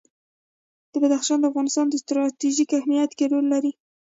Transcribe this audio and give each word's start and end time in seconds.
بدخشان 1.01 1.37
د 1.39 1.45
افغانستان 1.51 1.85
په 1.89 1.97
ستراتیژیک 2.03 2.69
اهمیت 2.79 3.11
کې 3.17 3.25
رول 3.31 3.45
لري. 3.53 3.71